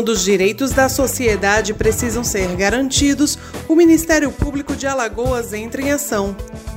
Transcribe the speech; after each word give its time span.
Quando 0.00 0.12
os 0.12 0.24
direitos 0.24 0.70
da 0.70 0.88
sociedade 0.88 1.74
precisam 1.74 2.24
ser 2.24 2.56
garantidos, 2.56 3.38
o 3.68 3.74
Ministério 3.74 4.32
Público 4.32 4.74
de 4.74 4.86
Alagoas 4.86 5.52
entra 5.52 5.82
em 5.82 5.92
ação. 5.92 6.34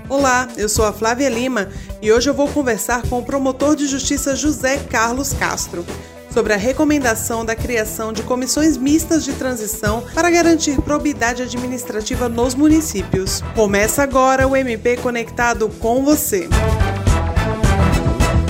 Olá, 0.09 0.49
eu 0.57 0.67
sou 0.67 0.83
a 0.83 0.91
Flávia 0.91 1.29
Lima 1.29 1.69
e 2.01 2.11
hoje 2.11 2.29
eu 2.29 2.33
vou 2.33 2.49
conversar 2.49 3.01
com 3.03 3.19
o 3.19 3.23
promotor 3.23 3.77
de 3.77 3.87
justiça 3.87 4.35
José 4.35 4.77
Carlos 4.89 5.31
Castro 5.31 5.85
sobre 6.33 6.51
a 6.51 6.57
recomendação 6.57 7.45
da 7.45 7.55
criação 7.55 8.11
de 8.11 8.23
comissões 8.23 8.75
mistas 8.75 9.23
de 9.23 9.31
transição 9.31 10.03
para 10.13 10.29
garantir 10.29 10.81
probidade 10.81 11.43
administrativa 11.43 12.27
nos 12.27 12.53
municípios. 12.53 13.41
Começa 13.55 14.03
agora 14.03 14.45
o 14.49 14.53
MP 14.53 14.97
Conectado 14.97 15.69
com 15.79 16.03
você. 16.03 16.49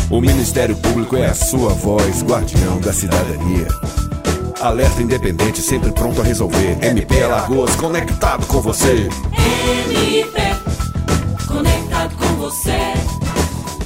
O 0.10 0.20
Ministério 0.20 0.76
Público 0.78 1.16
é 1.16 1.28
a 1.28 1.36
sua 1.36 1.74
voz, 1.74 2.24
guardião 2.24 2.80
da 2.80 2.92
cidadania. 2.92 3.83
Alerta 4.64 5.02
independente, 5.02 5.60
sempre 5.60 5.92
pronto 5.92 6.22
a 6.22 6.24
resolver. 6.24 6.78
MP 6.82 7.22
Alagoas, 7.22 7.76
conectado 7.76 8.48
com 8.48 8.62
você. 8.62 9.10
MP, 10.08 10.40
conectado 11.46 12.16
com 12.16 12.36
você. 12.36 12.72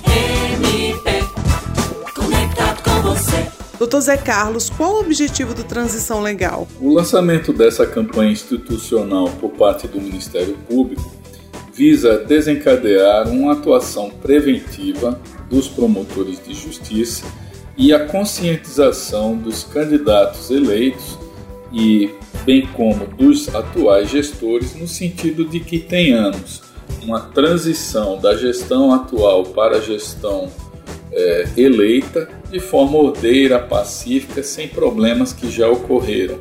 MP, 0.06 1.26
conectado 2.14 2.84
com 2.84 3.02
você. 3.10 3.48
Doutor 3.80 4.02
Zé 4.02 4.18
Carlos, 4.18 4.70
qual 4.70 4.98
o 4.98 5.00
objetivo 5.00 5.56
do 5.56 5.64
Transição 5.64 6.22
Legal? 6.22 6.68
O 6.80 6.94
lançamento 6.94 7.52
dessa 7.52 7.88
campanha 7.88 8.32
institucional 8.32 9.30
por 9.42 9.54
parte 9.54 9.88
do 9.88 10.00
Ministério 10.00 10.56
Público 10.70 11.12
visa 11.74 12.20
desencadear 12.20 13.28
uma 13.30 13.54
atuação 13.54 14.12
preventiva 14.12 15.20
dos 15.50 15.68
promotores 15.68 16.40
de 16.46 16.54
justiça 16.54 17.26
e 17.78 17.94
a 17.94 18.06
conscientização 18.06 19.38
dos 19.38 19.64
candidatos 19.64 20.50
eleitos 20.50 21.18
e 21.72 22.10
bem 22.44 22.66
como 22.68 23.06
dos 23.06 23.54
atuais 23.54 24.10
gestores 24.10 24.76
no 24.76 24.88
sentido 24.88 25.46
de 25.46 25.60
que 25.60 25.80
tenhamos 25.80 26.62
uma 27.04 27.20
transição 27.20 28.18
da 28.18 28.36
gestão 28.36 28.94
atual 28.94 29.44
para 29.44 29.78
a 29.78 29.82
gestão 29.82 30.50
é, 31.12 31.48
eleita 31.56 32.30
de 32.50 32.60
forma 32.60 32.98
ordeira, 32.98 33.60
pacífica, 33.60 34.42
sem 34.42 34.68
problemas 34.68 35.34
que 35.34 35.50
já 35.50 35.70
ocorreram. 35.70 36.40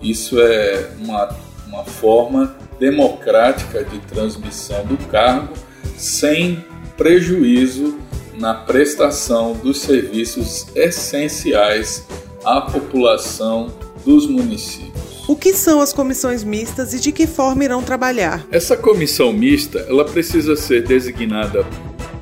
Isso 0.00 0.40
é 0.40 0.90
uma, 1.00 1.36
uma 1.66 1.84
forma 1.84 2.56
democrática 2.78 3.84
de 3.84 3.98
transmissão 4.00 4.84
do 4.86 4.96
cargo 5.08 5.52
sem 5.96 6.64
prejuízo 6.96 7.98
na 8.34 8.54
prestação 8.54 9.52
dos 9.54 9.80
serviços 9.80 10.66
essenciais 10.74 12.04
à 12.44 12.60
população 12.60 13.72
dos 14.04 14.26
municípios. 14.26 15.28
O 15.28 15.36
que 15.36 15.54
são 15.54 15.80
as 15.80 15.92
comissões 15.92 16.42
mistas 16.42 16.92
e 16.92 16.98
de 16.98 17.12
que 17.12 17.26
forma 17.26 17.64
irão 17.64 17.82
trabalhar? 17.82 18.46
Essa 18.50 18.76
comissão 18.76 19.32
mista, 19.32 19.78
ela 19.88 20.04
precisa 20.04 20.56
ser 20.56 20.82
designada 20.82 21.64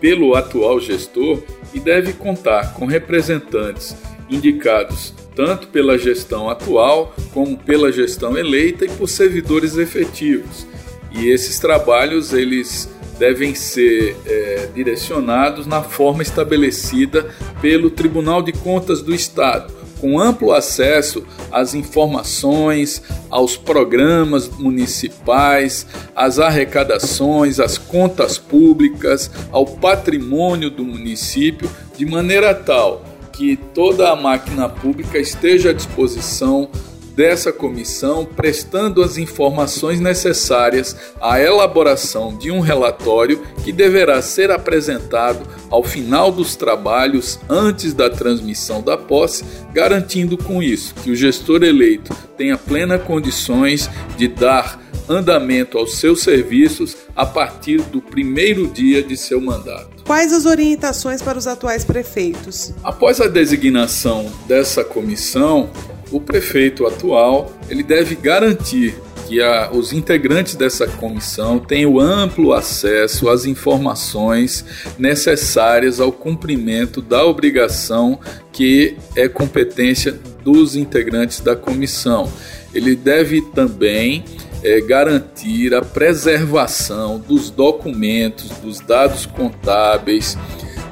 pelo 0.00 0.34
atual 0.34 0.80
gestor 0.80 1.42
e 1.72 1.80
deve 1.80 2.12
contar 2.12 2.74
com 2.74 2.86
representantes 2.86 3.96
indicados 4.28 5.14
tanto 5.34 5.68
pela 5.68 5.96
gestão 5.96 6.50
atual 6.50 7.14
como 7.32 7.56
pela 7.56 7.92
gestão 7.92 8.36
eleita 8.36 8.84
e 8.84 8.88
por 8.88 9.08
servidores 9.08 9.76
efetivos. 9.76 10.66
E 11.12 11.28
esses 11.28 11.58
trabalhos 11.58 12.32
eles 12.32 12.88
devem 13.19 13.55
ser 13.55 14.16
é, 14.24 14.69
direcionados 14.74 15.66
na 15.66 15.83
forma 15.83 16.22
estabelecida 16.22 17.27
pelo 17.60 17.91
Tribunal 17.91 18.42
de 18.42 18.52
Contas 18.52 19.02
do 19.02 19.14
Estado, 19.14 19.72
com 20.00 20.20
amplo 20.20 20.52
acesso 20.52 21.25
às 21.50 21.75
informações, 21.75 23.02
aos 23.28 23.56
programas 23.56 24.48
municipais, 24.48 25.86
às 26.14 26.38
arrecadações, 26.38 27.58
às 27.58 27.77
contas 27.77 28.38
públicas, 28.38 29.30
ao 29.50 29.66
patrimônio 29.66 30.71
do 30.71 30.84
município, 30.84 31.69
de 31.97 32.06
maneira 32.06 32.54
tal 32.54 33.04
que 33.32 33.56
toda 33.72 34.10
a 34.10 34.16
máquina 34.16 34.69
pública 34.69 35.16
esteja 35.16 35.71
à 35.71 35.72
disposição 35.72 36.69
dessa 37.18 37.52
comissão, 37.52 38.24
prestando 38.24 39.02
as 39.02 39.18
informações 39.18 39.98
necessárias 39.98 40.94
à 41.20 41.40
elaboração 41.40 42.38
de 42.38 42.48
um 42.52 42.60
relatório 42.60 43.42
que 43.64 43.72
deverá 43.72 44.22
ser 44.22 44.52
apresentado 44.52 45.44
ao 45.68 45.82
final 45.82 46.30
dos 46.30 46.54
trabalhos 46.54 47.40
antes 47.48 47.92
da 47.92 48.08
transmissão 48.08 48.80
da 48.80 48.96
posse, 48.96 49.44
garantindo 49.74 50.38
com 50.38 50.62
isso 50.62 50.94
que 50.94 51.10
o 51.10 51.16
gestor 51.16 51.64
eleito 51.64 52.14
tenha 52.36 52.56
plenas 52.56 53.02
condições 53.02 53.90
de 54.16 54.28
dar 54.28 54.80
andamento 55.08 55.76
aos 55.76 55.96
seus 55.96 56.22
serviços 56.22 56.96
a 57.16 57.26
partir 57.26 57.80
do 57.82 58.00
primeiro 58.00 58.68
dia 58.68 59.02
de 59.02 59.16
seu 59.16 59.40
mandato. 59.40 60.04
Quais 60.04 60.32
as 60.32 60.46
orientações 60.46 61.20
para 61.20 61.36
os 61.36 61.48
atuais 61.48 61.84
prefeitos? 61.84 62.72
Após 62.84 63.20
a 63.20 63.26
designação 63.26 64.30
dessa 64.46 64.84
comissão, 64.84 65.68
o 66.10 66.20
prefeito 66.20 66.86
atual 66.86 67.52
ele 67.69 67.82
deve 67.82 68.14
garantir 68.14 68.94
que 69.28 69.42
a, 69.42 69.70
os 69.70 69.92
integrantes 69.92 70.54
dessa 70.54 70.86
comissão 70.86 71.58
tenham 71.58 72.00
amplo 72.00 72.54
acesso 72.54 73.28
às 73.28 73.44
informações 73.44 74.64
necessárias 74.98 76.00
ao 76.00 76.10
cumprimento 76.10 77.02
da 77.02 77.26
obrigação 77.26 78.18
que 78.50 78.97
é 79.14 79.28
competência 79.28 80.18
dos 80.42 80.74
integrantes 80.74 81.41
da 81.41 81.54
comissão. 81.54 82.32
Ele 82.74 82.97
deve 82.97 83.42
também 83.54 84.24
é, 84.62 84.80
garantir 84.80 85.74
a 85.74 85.82
preservação 85.82 87.18
dos 87.18 87.50
documentos, 87.50 88.50
dos 88.58 88.80
dados 88.80 89.26
contábeis, 89.26 90.38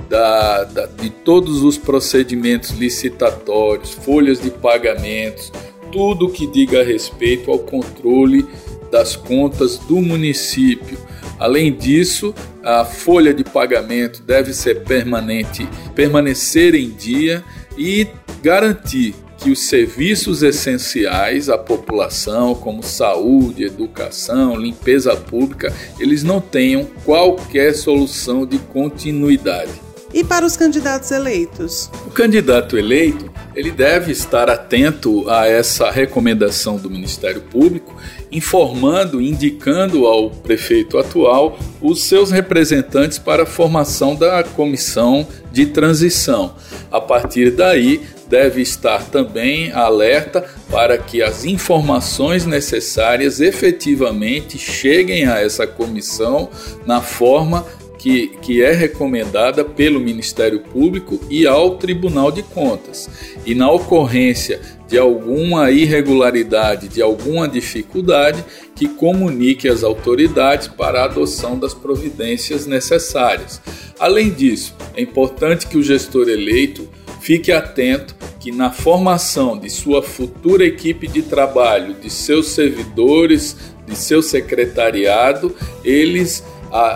da, 0.08 0.64
da, 0.64 0.86
de 0.86 1.10
todos 1.10 1.62
os 1.62 1.76
procedimentos 1.76 2.70
licitatórios, 2.70 3.92
folhas 3.92 4.40
de 4.40 4.50
pagamentos, 4.50 5.52
tudo 5.92 6.28
que 6.28 6.46
diga 6.46 6.82
respeito 6.82 7.50
ao 7.50 7.58
controle 7.58 8.46
das 8.90 9.16
contas 9.16 9.78
do 9.78 9.96
município. 9.96 10.98
Além 11.38 11.72
disso, 11.72 12.34
a 12.62 12.84
folha 12.84 13.34
de 13.34 13.44
pagamento 13.44 14.22
deve 14.22 14.52
ser 14.52 14.84
permanente, 14.84 15.68
permanecer 15.94 16.74
em 16.74 16.90
dia 16.90 17.44
e 17.76 18.06
garantir 18.42 19.14
que 19.38 19.50
os 19.50 19.68
serviços 19.68 20.42
essenciais 20.42 21.50
à 21.50 21.58
população, 21.58 22.54
como 22.54 22.82
saúde, 22.82 23.64
educação, 23.64 24.56
limpeza 24.56 25.14
pública, 25.14 25.72
eles 26.00 26.22
não 26.22 26.40
tenham 26.40 26.84
qualquer 27.04 27.74
solução 27.74 28.46
de 28.46 28.58
continuidade. 28.58 29.85
E 30.16 30.24
para 30.24 30.46
os 30.46 30.56
candidatos 30.56 31.10
eleitos? 31.10 31.90
O 32.06 32.10
candidato 32.10 32.78
eleito 32.78 33.30
ele 33.54 33.70
deve 33.70 34.12
estar 34.12 34.48
atento 34.48 35.28
a 35.28 35.46
essa 35.46 35.90
recomendação 35.90 36.78
do 36.78 36.88
Ministério 36.88 37.42
Público, 37.42 37.94
informando, 38.32 39.20
indicando 39.20 40.06
ao 40.06 40.30
prefeito 40.30 40.96
atual 40.96 41.58
os 41.82 42.04
seus 42.04 42.30
representantes 42.30 43.18
para 43.18 43.42
a 43.42 43.46
formação 43.46 44.16
da 44.16 44.42
comissão 44.42 45.28
de 45.52 45.66
transição. 45.66 46.54
A 46.90 46.98
partir 47.00 47.50
daí, 47.50 48.00
deve 48.26 48.62
estar 48.62 49.04
também 49.04 49.70
alerta 49.72 50.44
para 50.70 50.96
que 50.96 51.22
as 51.22 51.44
informações 51.44 52.46
necessárias 52.46 53.40
efetivamente 53.40 54.58
cheguem 54.58 55.26
a 55.26 55.40
essa 55.40 55.66
comissão 55.66 56.48
na 56.86 57.00
forma 57.00 57.66
que, 58.06 58.28
que 58.40 58.62
é 58.62 58.70
recomendada 58.70 59.64
pelo 59.64 59.98
Ministério 59.98 60.60
Público 60.60 61.18
e 61.28 61.44
ao 61.44 61.74
Tribunal 61.76 62.30
de 62.30 62.40
Contas. 62.40 63.10
E 63.44 63.52
na 63.52 63.68
ocorrência 63.68 64.60
de 64.86 64.96
alguma 64.96 65.72
irregularidade, 65.72 66.86
de 66.86 67.02
alguma 67.02 67.48
dificuldade, 67.48 68.44
que 68.76 68.86
comunique 68.86 69.68
às 69.68 69.82
autoridades 69.82 70.68
para 70.68 71.00
a 71.00 71.04
adoção 71.06 71.58
das 71.58 71.74
providências 71.74 72.64
necessárias. 72.64 73.60
Além 73.98 74.30
disso, 74.30 74.76
é 74.94 75.02
importante 75.02 75.66
que 75.66 75.76
o 75.76 75.82
gestor 75.82 76.28
eleito 76.28 76.88
fique 77.20 77.50
atento 77.50 78.14
que 78.38 78.52
na 78.52 78.70
formação 78.70 79.58
de 79.58 79.68
sua 79.68 80.00
futura 80.00 80.64
equipe 80.64 81.08
de 81.08 81.22
trabalho, 81.22 81.94
de 81.94 82.08
seus 82.08 82.50
servidores, 82.50 83.56
de 83.84 83.96
seu 83.96 84.22
secretariado, 84.22 85.52
eles 85.82 86.44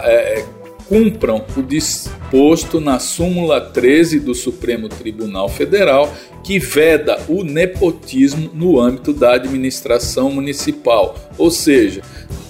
é, 0.04 0.44
cumpram 0.90 1.44
o 1.56 1.62
disposto 1.62 2.80
na 2.80 2.98
súmula 2.98 3.60
13 3.60 4.18
do 4.18 4.34
Supremo 4.34 4.88
Tribunal 4.88 5.48
Federal, 5.48 6.12
que 6.42 6.58
veda 6.58 7.16
o 7.28 7.44
nepotismo 7.44 8.50
no 8.52 8.80
âmbito 8.80 9.12
da 9.12 9.34
administração 9.34 10.32
municipal, 10.32 11.16
ou 11.38 11.48
seja, 11.48 12.02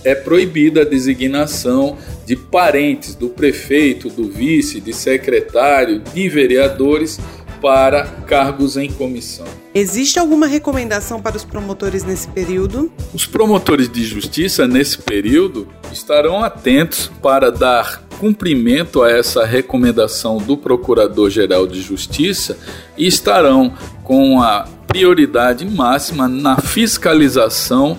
é 0.03 0.15
proibida 0.15 0.81
a 0.81 0.85
designação 0.87 1.99
de 2.25 2.35
parentes 2.35 3.15
do 3.15 3.29
prefeito, 3.29 4.09
do 4.09 4.31
vice, 4.31 4.81
de 4.81 4.95
secretário, 4.95 6.01
de 6.01 6.27
vereadores 6.31 7.21
para 7.61 8.07
cargos 8.27 8.79
em 8.79 8.91
comissão. 8.91 9.47
Existe 9.75 10.19
alguma 10.19 10.47
recomendação 10.47 11.21
para 11.21 11.37
os 11.37 11.45
promotores 11.45 12.05
nesse 12.05 12.27
período? 12.29 12.91
Os 13.13 13.27
promotores 13.27 13.93
de 13.93 14.03
justiça, 14.03 14.67
nesse 14.67 14.97
período, 14.97 15.69
estarão 15.93 16.43
atentos 16.43 17.13
para 17.21 17.53
dar 17.53 18.09
cumprimento 18.21 19.03
a 19.03 19.11
essa 19.11 19.47
recomendação 19.47 20.37
do 20.37 20.55
Procurador-Geral 20.55 21.67
de 21.67 21.81
Justiça 21.81 22.59
e 22.97 23.07
estarão 23.07 23.73
com 24.05 24.43
a 24.43 24.69
prioridade 24.87 25.65
máxima 25.65 26.29
na 26.29 26.59
fiscalização 26.59 27.99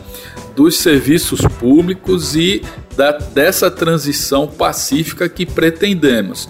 dos 0.56 0.78
serviços 0.78 1.42
públicos 1.60 2.36
e 2.36 2.62
da, 2.96 3.14
dessa 3.14 3.72
transição 3.72 4.46
pacífica 4.46 5.28
que 5.28 5.44
pretendemos. 5.44 6.48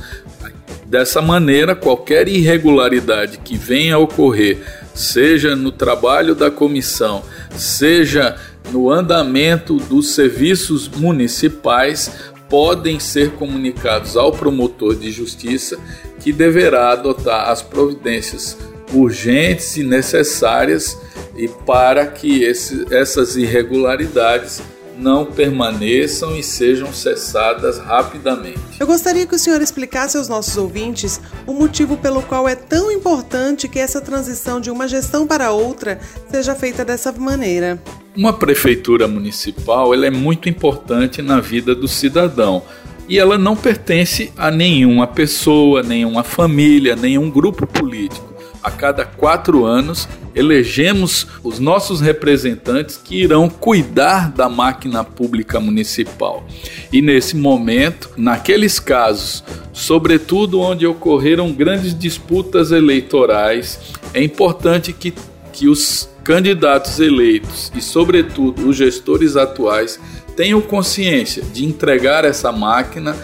Dessa 0.85 1.21
maneira, 1.21 1.73
qualquer 1.73 2.27
irregularidade 2.27 3.37
que 3.37 3.55
venha 3.55 3.95
a 3.95 3.99
ocorrer, 3.99 4.59
seja 4.93 5.55
no 5.55 5.71
trabalho 5.71 6.35
da 6.35 6.51
comissão, 6.51 7.23
seja 7.55 8.35
no 8.69 8.89
andamento 8.89 9.77
dos 9.77 10.13
serviços 10.13 10.87
municipais, 10.89 12.30
podem 12.51 12.99
ser 12.99 13.31
comunicados 13.31 14.17
ao 14.17 14.33
promotor 14.33 14.93
de 14.93 15.09
justiça 15.09 15.79
que 16.19 16.33
deverá 16.33 16.91
adotar 16.91 17.49
as 17.49 17.61
providências 17.61 18.57
urgentes 18.93 19.77
e 19.77 19.83
necessárias 19.83 20.97
e 21.37 21.47
para 21.47 22.05
que 22.05 22.43
esse, 22.43 22.93
essas 22.93 23.37
irregularidades 23.37 24.61
não 24.97 25.25
permaneçam 25.25 26.37
e 26.37 26.43
sejam 26.43 26.93
cessadas 26.93 27.77
rapidamente. 27.77 28.59
Eu 28.79 28.85
gostaria 28.85 29.25
que 29.25 29.33
o 29.33 29.39
senhor 29.39 29.61
explicasse 29.61 30.17
aos 30.17 30.27
nossos 30.27 30.57
ouvintes 30.57 31.21
o 31.47 31.53
motivo 31.53 31.95
pelo 31.97 32.21
qual 32.21 32.49
é 32.49 32.55
tão 32.55 32.91
importante 32.91 33.69
que 33.69 33.79
essa 33.79 34.01
transição 34.01 34.59
de 34.59 34.69
uma 34.69 34.89
gestão 34.89 35.25
para 35.25 35.51
outra 35.51 35.99
seja 36.29 36.53
feita 36.53 36.83
dessa 36.83 37.13
maneira. 37.13 37.81
Uma 38.15 38.33
prefeitura 38.33 39.07
municipal 39.07 39.93
ela 39.93 40.05
é 40.05 40.11
muito 40.11 40.49
importante 40.49 41.21
na 41.21 41.39
vida 41.39 41.73
do 41.73 41.87
cidadão 41.87 42.63
e 43.07 43.17
ela 43.17 43.37
não 43.37 43.55
pertence 43.55 44.31
a 44.37 44.51
nenhuma 44.51 45.07
pessoa, 45.07 45.81
nenhuma 45.81 46.23
família, 46.23 46.95
nenhum 46.95 47.29
grupo 47.29 47.65
político 47.65 48.31
a 48.63 48.69
cada 48.69 49.05
quatro 49.05 49.65
anos, 49.65 50.07
elegemos 50.35 51.27
os 51.43 51.59
nossos 51.59 51.99
representantes 51.99 52.97
que 52.97 53.15
irão 53.15 53.49
cuidar 53.49 54.31
da 54.31 54.47
máquina 54.47 55.03
pública 55.03 55.59
municipal. 55.59 56.45
E 56.91 57.01
nesse 57.01 57.35
momento, 57.35 58.11
naqueles 58.15 58.79
casos, 58.79 59.43
sobretudo 59.73 60.59
onde 60.59 60.85
ocorreram 60.85 61.51
grandes 61.51 61.97
disputas 61.97 62.71
eleitorais, 62.71 63.79
é 64.13 64.23
importante 64.23 64.93
que, 64.93 65.13
que 65.51 65.67
os 65.67 66.10
candidatos 66.23 66.99
eleitos 66.99 67.71
e, 67.75 67.81
sobretudo, 67.81 68.67
os 68.67 68.75
gestores 68.75 69.35
atuais 69.35 69.99
tenham 70.35 70.61
consciência 70.61 71.43
de 71.43 71.65
entregar 71.65 72.25
essa 72.25 72.51
máquina 72.51 73.15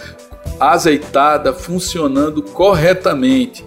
azeitada, 0.60 1.54
funcionando 1.54 2.42
corretamente 2.42 3.64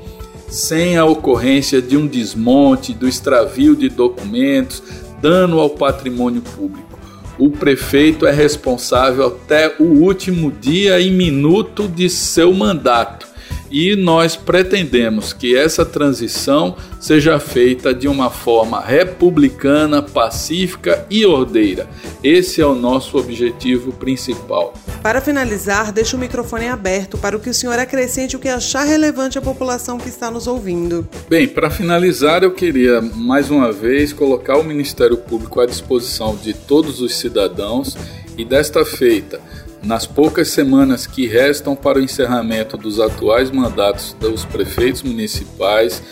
sem 0.49 0.97
a 0.97 1.05
ocorrência 1.05 1.81
de 1.81 1.97
um 1.97 2.07
desmonte, 2.07 2.93
do 2.93 3.07
extravio 3.07 3.77
de 3.77 3.89
documentos, 3.89 4.83
dano 5.23 5.61
ao 5.61 5.71
patrimônio 5.71 6.43
público. 6.43 6.99
O 7.39 7.51
prefeito 7.51 8.27
é 8.27 8.33
responsável 8.33 9.29
até 9.29 9.75
o 9.79 9.85
último 9.85 10.51
dia 10.51 11.01
e 11.01 11.11
minuto 11.11 11.89
de 11.89 12.11
seu 12.11 12.53
mandato 12.53 13.30
e 13.71 13.95
nós 13.95 14.35
pretendemos 14.35 15.33
que 15.33 15.57
essa 15.57 15.87
transição 15.87 16.77
seja 16.99 17.39
feita 17.39 17.95
de 17.95 18.09
uma 18.09 18.29
forma 18.29 18.81
republicana, 18.81 20.03
pacífica 20.03 21.07
e 21.09 21.25
ordeira. 21.25 21.89
Esse 22.23 22.61
é 22.61 22.67
o 22.67 22.75
nosso 22.75 23.17
objetivo 23.17 23.93
principal. 23.93 24.75
Para 25.03 25.21
finalizar, 25.21 25.93
deixo 25.93 26.17
o 26.17 26.21
microfone 26.21 26.69
aberto 26.69 27.17
para 27.17 27.37
o 27.37 27.41
que 27.41 27.49
o 27.49 27.55
senhor 27.55 27.79
acrescente 27.79 28.37
o 28.37 28.39
que 28.39 28.49
achar 28.49 28.85
relevante 28.85 29.39
à 29.39 29.43
população 29.43 29.99
que 29.99 30.09
está 30.09 30.31
nos 30.31 30.47
ouvindo. 30.47 31.09
Bem, 31.29 31.47
para 31.47 31.71
finalizar, 31.71 32.43
eu 32.43 32.51
queria 32.51 33.01
mais 33.01 33.51
uma 33.51 33.73
vez 33.73 34.13
colocar 34.13 34.59
o 34.59 34.65
Ministério 34.65 35.17
Público 35.17 35.61
à 35.61 35.67
disposição 35.67 36.37
de 36.37 36.53
todos 36.53 37.01
os 37.01 37.15
cidadãos 37.17 37.97
e 38.37 38.45
desta 38.45 38.85
feita 38.85 39.41
nas 39.83 40.07
poucas 40.07 40.49
semanas 40.49 41.07
que 41.07 41.27
restam 41.27 41.75
para 41.75 41.99
o 41.99 42.03
encerramento 42.03 42.77
dos 42.77 43.01
atuais 43.01 43.51
mandatos 43.51 44.15
dos 44.19 44.45
prefeitos 44.45 45.03
municipais, 45.03 46.03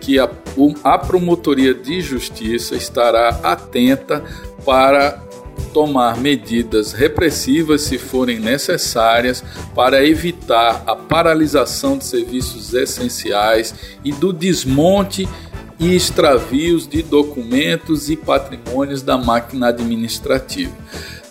que 0.00 0.18
a, 0.18 0.28
a 0.82 0.98
Promotoria 0.98 1.74
de 1.74 2.00
Justiça 2.00 2.74
estará 2.74 3.28
atenta 3.42 4.24
para 4.64 5.22
tomar 5.74 6.16
medidas 6.16 6.92
repressivas 6.92 7.82
se 7.82 7.98
forem 7.98 8.40
necessárias 8.40 9.44
para 9.74 10.04
evitar 10.04 10.82
a 10.86 10.96
paralisação 10.96 11.96
de 11.98 12.04
serviços 12.06 12.74
essenciais 12.74 13.74
e 14.02 14.10
do 14.10 14.32
desmonte 14.32 15.28
e 15.78 15.94
extravios 15.94 16.88
de 16.88 17.02
documentos 17.02 18.10
e 18.10 18.16
patrimônios 18.16 19.02
da 19.02 19.16
máquina 19.16 19.68
administrativa 19.68 20.72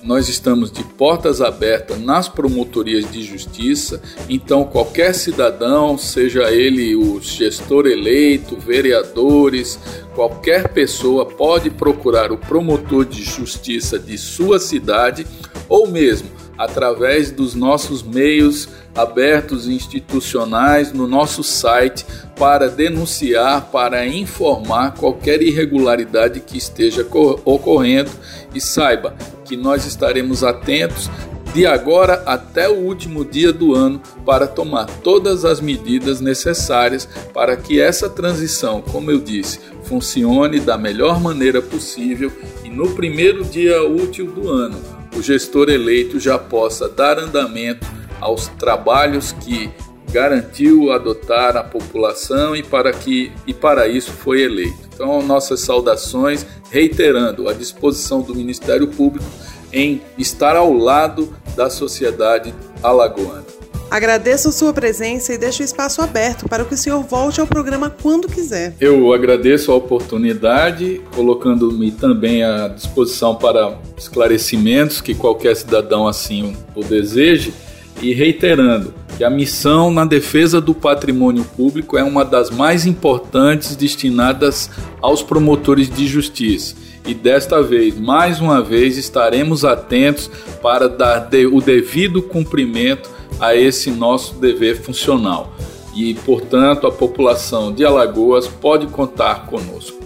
nós 0.02 0.30
estamos 0.30 0.72
de 0.72 0.84
portas 0.84 1.42
abertas 1.42 2.00
nas 2.00 2.28
promotorias 2.28 3.10
de 3.12 3.22
justiça, 3.22 4.02
então 4.30 4.64
qualquer 4.64 5.14
cidadão, 5.14 5.98
seja 5.98 6.52
ele 6.52 6.96
o 6.96 7.20
gestor 7.22 7.86
eleito, 7.86 8.58
vereadores, 8.58 9.80
qualquer 10.16 10.70
pessoa 10.70 11.26
pode 11.26 11.70
procurar 11.70 12.32
o 12.32 12.38
promotor 12.38 13.06
de 13.06 13.24
justiça 13.24 14.00
de 14.00 14.18
sua 14.18 14.60
cidade 14.60 15.26
ou 15.68 15.88
mesmo 15.88 16.39
através 16.60 17.32
dos 17.32 17.56
nossos 17.56 18.04
meios 18.04 18.68
abertos 18.94 19.66
institucionais 19.66 20.92
no 20.92 21.08
nosso 21.08 21.42
site 21.42 22.06
para 22.38 22.68
denunciar, 22.68 23.70
para 23.72 24.06
informar 24.06 24.94
qualquer 24.96 25.42
irregularidade 25.42 26.42
que 26.42 26.58
esteja 26.58 27.08
ocorrendo. 27.46 28.12
E 28.54 28.60
saiba 28.60 29.16
que 29.46 29.56
nós 29.56 29.86
estaremos 29.86 30.44
atentos 30.44 31.10
de 31.54 31.66
agora 31.66 32.24
até 32.26 32.68
o 32.68 32.76
último 32.76 33.24
dia 33.24 33.54
do 33.54 33.74
ano 33.74 34.02
para 34.26 34.46
tomar 34.46 34.86
todas 34.86 35.46
as 35.46 35.62
medidas 35.62 36.20
necessárias 36.20 37.08
para 37.34 37.56
que 37.56 37.80
essa 37.80 38.10
transição, 38.10 38.82
como 38.82 39.10
eu 39.10 39.20
disse, 39.20 39.60
funcione 39.84 40.60
da 40.60 40.78
melhor 40.78 41.22
maneira 41.22 41.62
possível 41.62 42.32
e 42.66 42.70
no 42.70 42.92
primeiro 42.92 43.46
dia 43.46 43.82
útil 43.84 44.28
do 44.28 44.50
ano 44.50 44.99
o 45.20 45.22
gestor 45.22 45.70
eleito 45.70 46.18
já 46.18 46.40
possa 46.40 46.88
dar 46.88 47.20
andamento 47.20 47.86
aos 48.22 48.48
trabalhos 48.48 49.34
que 49.34 49.70
garantiu 50.12 50.92
adotar 50.92 51.58
a 51.58 51.64
população 51.64 52.56
e 52.56 52.64
para 52.64 52.94
que 52.94 53.32
e 53.46 53.54
para 53.54 53.88
isso 53.88 54.12
foi 54.12 54.42
eleito. 54.42 54.90
Então, 54.94 55.22
nossas 55.22 55.60
saudações, 55.60 56.46
reiterando 56.72 57.50
a 57.50 57.54
disposição 57.54 58.22
do 58.22 58.34
Ministério 58.34 58.88
Público 58.88 59.26
em 59.72 60.02
estar 60.18 60.56
ao 60.56 60.74
lado 60.74 61.36
da 61.56 61.70
sociedade 61.70 62.54
alagoana. 62.82 63.49
Agradeço 63.90 64.50
a 64.50 64.52
sua 64.52 64.72
presença 64.72 65.34
e 65.34 65.38
deixo 65.38 65.64
o 65.64 65.66
espaço 65.66 66.02
aberto 66.02 66.48
para 66.48 66.64
que 66.64 66.76
o 66.76 66.78
senhor 66.78 67.02
volte 67.02 67.42
ao 67.42 67.48
programa 67.48 67.90
quando 67.90 68.28
quiser. 68.28 68.76
Eu 68.80 69.12
agradeço 69.12 69.72
a 69.72 69.76
oportunidade, 69.76 71.02
colocando-me 71.16 71.92
também 71.92 72.44
à 72.44 72.68
disposição 72.68 73.36
para 73.36 73.80
esclarecimentos 73.98 75.02
que 75.02 75.16
qualquer 75.16 75.56
cidadão 75.56 76.08
assim 76.08 76.56
o 76.76 76.84
deseje 76.84 77.52
e 78.00 78.14
reiterando 78.14 78.94
que 79.18 79.24
a 79.24 79.30
missão 79.30 79.92
na 79.92 80.06
defesa 80.06 80.62
do 80.62 80.74
patrimônio 80.74 81.44
público 81.44 81.98
é 81.98 82.04
uma 82.04 82.24
das 82.24 82.50
mais 82.50 82.86
importantes 82.86 83.76
destinadas 83.76 84.70
aos 85.02 85.22
promotores 85.22 85.90
de 85.90 86.08
justiça. 86.08 86.76
E 87.06 87.14
desta 87.14 87.62
vez, 87.62 88.00
mais 88.00 88.40
uma 88.40 88.62
vez, 88.62 88.98
estaremos 88.98 89.66
atentos 89.66 90.30
para 90.62 90.88
dar 90.88 91.28
o 91.52 91.60
devido 91.60 92.22
cumprimento 92.22 93.19
a 93.40 93.56
esse 93.56 93.92
nosso 93.92 94.36
dever 94.36 94.82
funcional. 94.82 95.52
E, 95.96 96.14
portanto, 96.14 96.88
a 96.88 96.92
população 96.92 97.74
de 97.74 97.84
Alagoas 97.84 98.48
pode 98.48 98.88
contar 98.88 99.48
conosco. 99.48 99.98